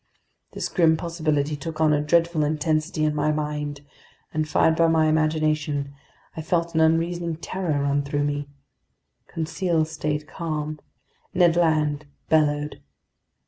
[0.53, 3.81] This grim possibility took on a dreadful intensity in my mind,
[4.33, 5.93] and fired by my imagination,
[6.35, 8.47] I felt an unreasoning terror run through me.
[9.27, 10.79] Conseil stayed calm.
[11.35, 12.81] Ned Land bellowed.